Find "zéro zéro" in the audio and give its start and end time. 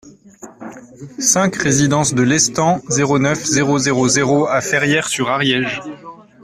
3.45-4.07, 3.77-4.47